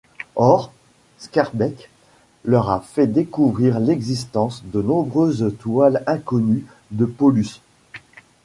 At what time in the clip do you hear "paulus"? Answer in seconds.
7.05-7.61